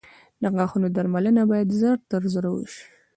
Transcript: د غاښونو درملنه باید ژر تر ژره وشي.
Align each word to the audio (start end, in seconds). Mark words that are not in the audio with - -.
د 0.41 0.43
غاښونو 0.55 0.87
درملنه 0.95 1.43
باید 1.51 1.75
ژر 1.79 1.97
تر 2.09 2.21
ژره 2.33 2.49
وشي. 2.53 2.83